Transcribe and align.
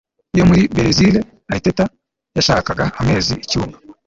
yo 0.37 0.43
muri 0.49 0.61
Berezile 0.75 1.19
Ariteta 1.51 1.85
yashakaga 2.37 2.85
amezi 3.01 3.33
Icyumba 3.43 3.77